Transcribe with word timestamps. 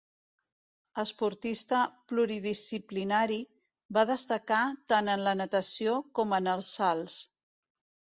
Esportista 1.01 1.81
pluridisciplinari, 2.11 3.37
va 3.97 4.05
destacar 4.13 4.63
tant 4.95 5.13
en 5.17 5.23
la 5.29 5.35
natació 5.43 5.95
com 6.21 6.35
en 6.39 6.51
els 6.55 6.73
salts. 6.79 7.19